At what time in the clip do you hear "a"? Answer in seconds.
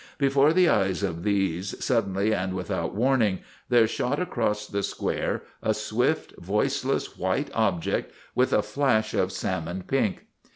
5.61-5.75, 8.51-8.63